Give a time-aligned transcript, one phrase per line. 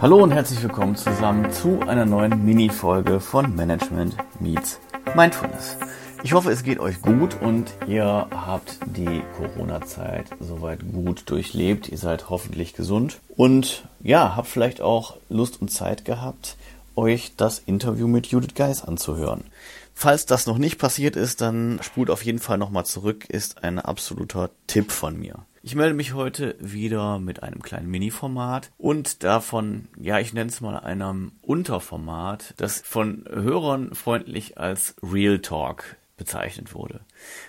[0.00, 4.78] Hallo und herzlich willkommen zusammen zu einer neuen Mini-Folge von Management Meets
[5.16, 5.76] Mindfulness.
[6.22, 11.88] Ich hoffe, es geht euch gut und ihr habt die Corona-Zeit soweit gut durchlebt.
[11.88, 16.56] Ihr seid hoffentlich gesund und ja, habt vielleicht auch Lust und Zeit gehabt,
[16.94, 19.42] euch das Interview mit Judith Geis anzuhören.
[20.00, 23.80] Falls das noch nicht passiert ist, dann spult auf jeden Fall nochmal zurück, ist ein
[23.80, 25.44] absoluter Tipp von mir.
[25.60, 30.60] Ich melde mich heute wieder mit einem kleinen Mini-Format und davon, ja, ich nenne es
[30.60, 37.00] mal einem Unterformat, das von Hörern freundlich als Real Talk bezeichnet wurde.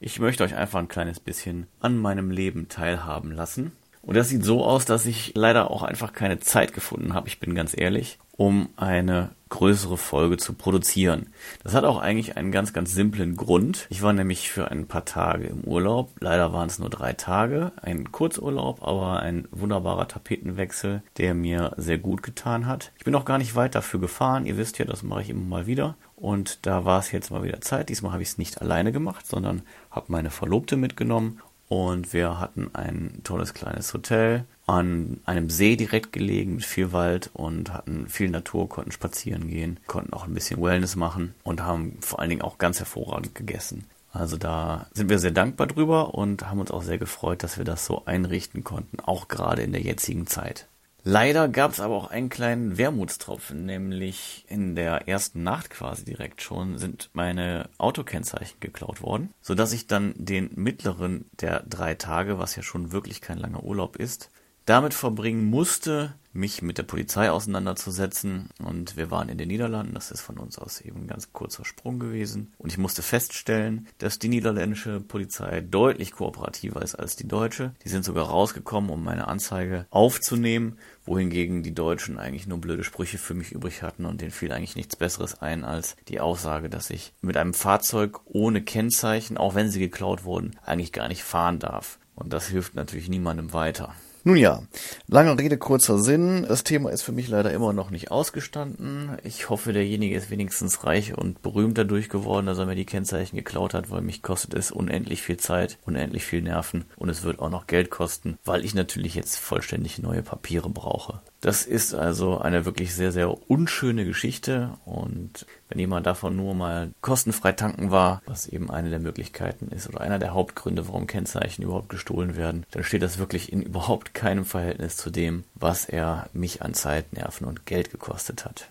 [0.00, 3.72] Ich möchte euch einfach ein kleines bisschen an meinem Leben teilhaben lassen.
[4.02, 7.38] Und das sieht so aus, dass ich leider auch einfach keine Zeit gefunden habe, ich
[7.38, 11.26] bin ganz ehrlich, um eine größere Folge zu produzieren.
[11.62, 13.86] Das hat auch eigentlich einen ganz, ganz simplen Grund.
[13.90, 16.12] Ich war nämlich für ein paar Tage im Urlaub.
[16.20, 17.72] Leider waren es nur drei Tage.
[17.82, 22.92] Ein Kurzurlaub, aber ein wunderbarer Tapetenwechsel, der mir sehr gut getan hat.
[22.96, 24.46] Ich bin auch gar nicht weit dafür gefahren.
[24.46, 25.96] Ihr wisst ja, das mache ich immer mal wieder.
[26.16, 27.88] Und da war es jetzt mal wieder Zeit.
[27.88, 31.40] Diesmal habe ich es nicht alleine gemacht, sondern habe meine Verlobte mitgenommen
[31.70, 37.30] und wir hatten ein tolles kleines Hotel an einem See direkt gelegen mit viel Wald
[37.32, 41.96] und hatten viel Natur, konnten spazieren gehen, konnten auch ein bisschen Wellness machen und haben
[42.00, 43.84] vor allen Dingen auch ganz hervorragend gegessen.
[44.12, 47.64] Also da sind wir sehr dankbar drüber und haben uns auch sehr gefreut, dass wir
[47.64, 50.66] das so einrichten konnten, auch gerade in der jetzigen Zeit.
[51.02, 56.42] Leider gab es aber auch einen kleinen Wermutstropfen, nämlich in der ersten Nacht quasi direkt
[56.42, 62.38] schon sind meine Autokennzeichen geklaut worden, so dass ich dann den mittleren der drei Tage,
[62.38, 64.30] was ja schon wirklich kein langer Urlaub ist,
[64.66, 68.50] damit verbringen musste, mich mit der Polizei auseinanderzusetzen.
[68.62, 71.64] Und wir waren in den Niederlanden, das ist von uns aus eben ein ganz kurzer
[71.64, 72.52] Sprung gewesen.
[72.58, 77.72] Und ich musste feststellen, dass die niederländische Polizei deutlich kooperativer ist als die deutsche.
[77.84, 83.18] Die sind sogar rausgekommen, um meine Anzeige aufzunehmen, wohingegen die Deutschen eigentlich nur blöde Sprüche
[83.18, 86.90] für mich übrig hatten und denen fiel eigentlich nichts Besseres ein als die Aussage, dass
[86.90, 91.58] ich mit einem Fahrzeug ohne Kennzeichen, auch wenn sie geklaut wurden, eigentlich gar nicht fahren
[91.58, 91.98] darf.
[92.14, 93.94] Und das hilft natürlich niemandem weiter.
[94.22, 94.62] Nun ja,
[95.08, 96.44] lange Rede, kurzer Sinn.
[96.46, 99.16] Das Thema ist für mich leider immer noch nicht ausgestanden.
[99.24, 103.36] Ich hoffe, derjenige ist wenigstens reich und berühmt dadurch geworden, dass er mir die Kennzeichen
[103.36, 107.38] geklaut hat, weil mich kostet es unendlich viel Zeit, unendlich viel Nerven und es wird
[107.38, 111.22] auch noch Geld kosten, weil ich natürlich jetzt vollständig neue Papiere brauche.
[111.40, 116.90] Das ist also eine wirklich sehr, sehr unschöne Geschichte und wenn jemand davon nur mal
[117.00, 121.62] kostenfrei tanken war, was eben eine der Möglichkeiten ist oder einer der Hauptgründe, warum Kennzeichen
[121.62, 126.28] überhaupt gestohlen werden, dann steht das wirklich in überhaupt keinem Verhältnis zu dem, was er
[126.34, 128.68] mich an Zeit, Nerven und Geld gekostet hat.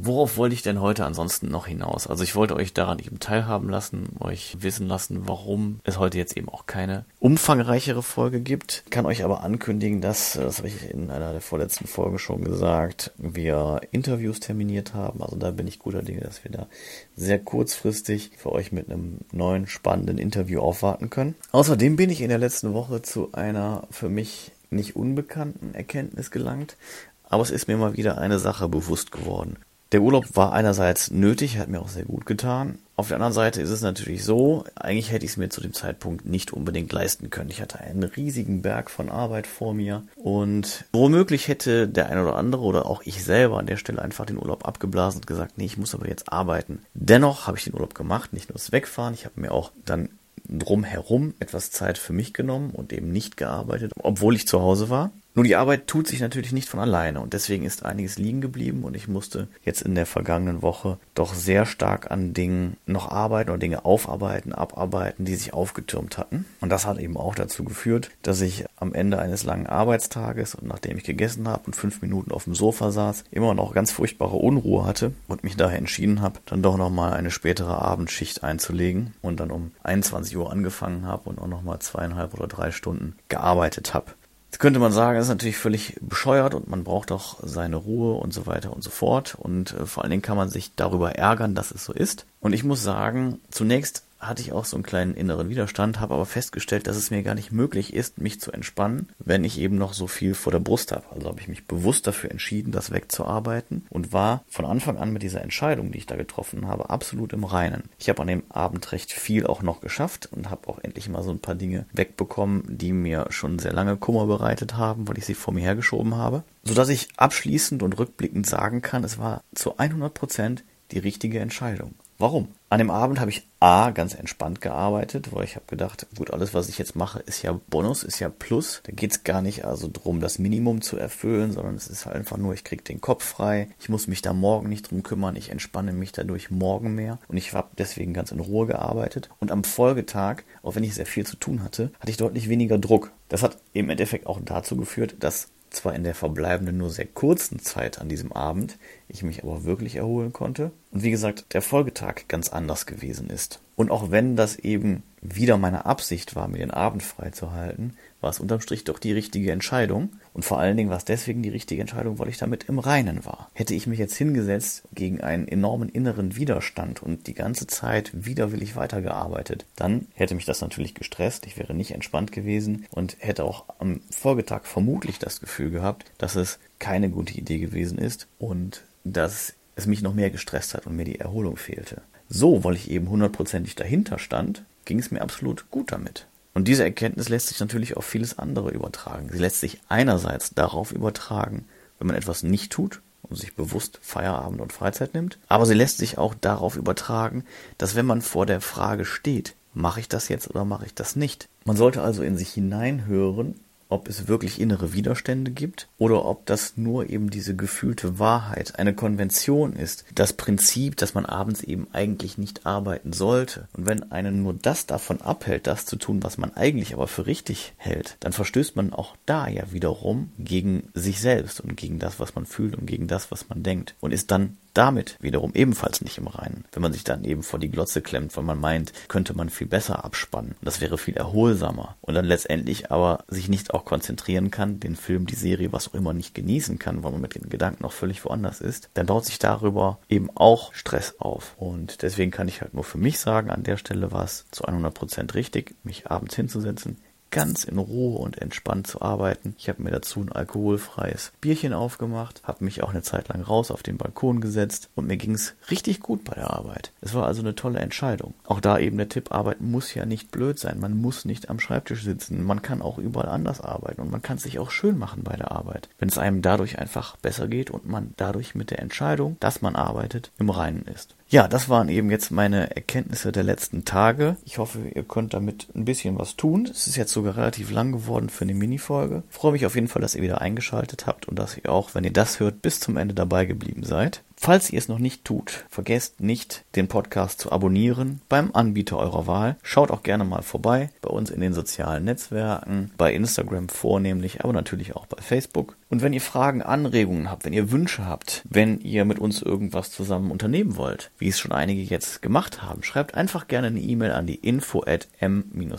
[0.00, 2.06] Worauf wollte ich denn heute ansonsten noch hinaus?
[2.06, 6.36] Also ich wollte euch daran eben teilhaben lassen, euch wissen lassen, warum es heute jetzt
[6.36, 8.84] eben auch keine umfangreichere Folge gibt.
[8.90, 13.12] Kann euch aber ankündigen, dass, das habe ich in einer der vorletzten Folgen schon gesagt,
[13.16, 15.20] wir Interviews terminiert haben.
[15.20, 16.68] Also da bin ich guter Dinge, dass wir da
[17.16, 21.34] sehr kurzfristig für euch mit einem neuen spannenden Interview aufwarten können.
[21.50, 26.76] Außerdem bin ich in der letzten Woche zu einer für mich nicht unbekannten Erkenntnis gelangt,
[27.24, 29.56] aber es ist mir mal wieder eine Sache bewusst geworden.
[29.92, 32.78] Der Urlaub war einerseits nötig, hat mir auch sehr gut getan.
[32.94, 35.72] Auf der anderen Seite ist es natürlich so, eigentlich hätte ich es mir zu dem
[35.72, 37.48] Zeitpunkt nicht unbedingt leisten können.
[37.48, 42.36] Ich hatte einen riesigen Berg von Arbeit vor mir und womöglich hätte der eine oder
[42.36, 45.64] andere oder auch ich selber an der Stelle einfach den Urlaub abgeblasen und gesagt, nee,
[45.64, 46.80] ich muss aber jetzt arbeiten.
[46.92, 50.10] Dennoch habe ich den Urlaub gemacht, nicht nur das Wegfahren, ich habe mir auch dann
[50.48, 55.12] drumherum etwas Zeit für mich genommen und eben nicht gearbeitet, obwohl ich zu Hause war.
[55.34, 58.82] Nur die Arbeit tut sich natürlich nicht von alleine und deswegen ist einiges liegen geblieben
[58.82, 63.50] und ich musste jetzt in der vergangenen Woche doch sehr stark an Dingen noch arbeiten
[63.50, 66.44] oder Dinge aufarbeiten, abarbeiten, die sich aufgetürmt hatten.
[66.60, 70.66] Und das hat eben auch dazu geführt, dass ich am Ende eines langen Arbeitstages und
[70.66, 74.36] nachdem ich gegessen habe und fünf Minuten auf dem Sofa saß, immer noch ganz furchtbare
[74.36, 79.38] Unruhe hatte und mich daher entschieden habe, dann doch nochmal eine spätere Abendschicht einzulegen und
[79.38, 84.14] dann um 21 Uhr angefangen habe und auch nochmal zweieinhalb oder drei Stunden gearbeitet habe.
[84.50, 88.14] Jetzt könnte man sagen, das ist natürlich völlig bescheuert und man braucht auch seine Ruhe
[88.14, 89.36] und so weiter und so fort.
[89.38, 92.24] Und äh, vor allen Dingen kann man sich darüber ärgern, dass es so ist.
[92.40, 96.26] Und ich muss sagen, zunächst hatte ich auch so einen kleinen inneren Widerstand, habe aber
[96.26, 99.92] festgestellt, dass es mir gar nicht möglich ist, mich zu entspannen, wenn ich eben noch
[99.92, 101.04] so viel vor der Brust habe.
[101.14, 105.22] Also habe ich mich bewusst dafür entschieden, das wegzuarbeiten und war von Anfang an mit
[105.22, 107.84] dieser Entscheidung, die ich da getroffen habe, absolut im Reinen.
[107.98, 111.22] Ich habe an dem Abend recht viel auch noch geschafft und habe auch endlich mal
[111.22, 115.26] so ein paar Dinge wegbekommen, die mir schon sehr lange Kummer bereitet haben, weil ich
[115.26, 119.78] sie vor mir hergeschoben habe, sodass ich abschließend und rückblickend sagen kann, es war zu
[119.78, 121.94] 100 Prozent die richtige Entscheidung.
[122.18, 122.48] Warum?
[122.68, 126.54] An dem Abend habe ich A, ganz entspannt gearbeitet, weil ich habe gedacht, gut, alles,
[126.54, 128.80] was ich jetzt mache, ist ja Bonus, ist ja Plus.
[128.84, 132.14] Da geht es gar nicht also darum, das Minimum zu erfüllen, sondern es ist halt
[132.14, 135.34] einfach nur, ich kriege den Kopf frei, ich muss mich da morgen nicht drum kümmern,
[135.34, 139.28] ich entspanne mich dadurch morgen mehr und ich habe deswegen ganz in Ruhe gearbeitet.
[139.40, 142.78] Und am Folgetag, auch wenn ich sehr viel zu tun hatte, hatte ich deutlich weniger
[142.78, 143.10] Druck.
[143.28, 147.58] Das hat im Endeffekt auch dazu geführt, dass zwar in der verbleibenden nur sehr kurzen
[147.58, 148.78] Zeit an diesem Abend,
[149.08, 153.60] ich mich aber wirklich erholen konnte und wie gesagt der Folgetag ganz anders gewesen ist.
[153.76, 158.40] Und auch wenn das eben wieder meine Absicht war, mir den Abend freizuhalten, war es
[158.40, 160.10] unterm Strich doch die richtige Entscheidung.
[160.32, 163.24] Und vor allen Dingen war es deswegen die richtige Entscheidung, weil ich damit im Reinen
[163.24, 163.50] war.
[163.54, 168.74] Hätte ich mich jetzt hingesetzt gegen einen enormen inneren Widerstand und die ganze Zeit widerwillig
[168.74, 171.46] weitergearbeitet, dann hätte mich das natürlich gestresst.
[171.46, 176.34] Ich wäre nicht entspannt gewesen und hätte auch am Folgetag vermutlich das Gefühl gehabt, dass
[176.34, 180.96] es keine gute Idee gewesen ist und dass es mich noch mehr gestresst hat und
[180.96, 182.02] mir die Erholung fehlte.
[182.28, 186.26] So, weil ich eben hundertprozentig dahinter stand, ging es mir absolut gut damit.
[186.54, 189.28] Und diese Erkenntnis lässt sich natürlich auf vieles andere übertragen.
[189.30, 191.66] Sie lässt sich einerseits darauf übertragen,
[191.98, 195.98] wenn man etwas nicht tut und sich bewusst Feierabend und Freizeit nimmt, aber sie lässt
[195.98, 197.44] sich auch darauf übertragen,
[197.76, 201.16] dass wenn man vor der Frage steht, mache ich das jetzt oder mache ich das
[201.16, 201.48] nicht?
[201.64, 203.54] Man sollte also in sich hineinhören
[203.88, 208.94] ob es wirklich innere Widerstände gibt oder ob das nur eben diese gefühlte Wahrheit, eine
[208.94, 213.68] Konvention ist, das Prinzip, dass man abends eben eigentlich nicht arbeiten sollte.
[213.76, 217.26] Und wenn einen nur das davon abhält, das zu tun, was man eigentlich aber für
[217.26, 222.20] richtig hält, dann verstößt man auch da ja wiederum gegen sich selbst und gegen das,
[222.20, 226.00] was man fühlt und gegen das, was man denkt und ist dann damit wiederum ebenfalls
[226.00, 226.64] nicht im Reinen.
[226.72, 229.66] Wenn man sich dann eben vor die Glotze klemmt, weil man meint, könnte man viel
[229.66, 230.54] besser abspannen.
[230.62, 231.96] Das wäre viel erholsamer.
[232.00, 235.94] Und dann letztendlich aber sich nicht auch konzentrieren kann, den Film, die Serie, was auch
[235.94, 239.26] immer nicht genießen kann, weil man mit den Gedanken noch völlig woanders ist, dann baut
[239.26, 241.54] sich darüber eben auch Stress auf.
[241.58, 244.64] Und deswegen kann ich halt nur für mich sagen, an der Stelle war es zu
[244.64, 246.98] 100% richtig, mich abends hinzusetzen,
[247.30, 249.54] ganz in Ruhe und entspannt zu arbeiten.
[249.58, 253.70] Ich habe mir dazu ein alkoholfreies Bierchen aufgemacht, habe mich auch eine Zeit lang raus
[253.70, 256.92] auf den Balkon gesetzt und mir ging es richtig gut bei der Arbeit.
[257.00, 258.34] Es war also eine tolle Entscheidung.
[258.44, 260.80] Auch da eben der Tipp, Arbeiten muss ja nicht blöd sein.
[260.80, 262.42] Man muss nicht am Schreibtisch sitzen.
[262.42, 265.36] Man kann auch überall anders arbeiten und man kann es sich auch schön machen bei
[265.36, 265.88] der Arbeit.
[265.98, 269.76] Wenn es einem dadurch einfach besser geht und man dadurch mit der Entscheidung, dass man
[269.76, 271.14] arbeitet, im Reinen ist.
[271.30, 274.36] Ja, das waren eben jetzt meine Erkenntnisse der letzten Tage.
[274.46, 276.66] Ich hoffe, ihr könnt damit ein bisschen was tun.
[276.70, 279.22] Es ist jetzt sogar relativ lang geworden für eine Minifolge.
[279.28, 282.04] Freue mich auf jeden Fall, dass ihr wieder eingeschaltet habt und dass ihr auch, wenn
[282.04, 284.22] ihr das hört, bis zum Ende dabei geblieben seid.
[284.40, 289.26] Falls ihr es noch nicht tut, vergesst nicht, den Podcast zu abonnieren beim Anbieter eurer
[289.26, 289.56] Wahl.
[289.64, 294.52] Schaut auch gerne mal vorbei bei uns in den sozialen Netzwerken, bei Instagram vornehmlich, aber
[294.52, 295.76] natürlich auch bei Facebook.
[295.90, 299.90] Und wenn ihr Fragen, Anregungen habt, wenn ihr Wünsche habt, wenn ihr mit uns irgendwas
[299.90, 304.12] zusammen unternehmen wollt, wie es schon einige jetzt gemacht haben, schreibt einfach gerne eine E-Mail
[304.12, 305.74] an die info at m-x-m.net.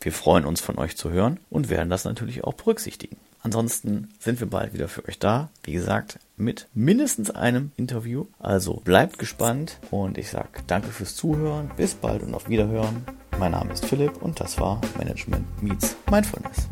[0.00, 3.16] Wir freuen uns von euch zu hören und werden das natürlich auch berücksichtigen.
[3.44, 5.50] Ansonsten sind wir bald wieder für euch da.
[5.62, 8.24] Wie gesagt, mit mindestens einem Interview.
[8.38, 11.70] Also bleibt gespannt und ich sage danke fürs Zuhören.
[11.76, 13.04] Bis bald und auf Wiederhören.
[13.38, 16.68] Mein Name ist Philipp und das war Management Meets Mindfulness.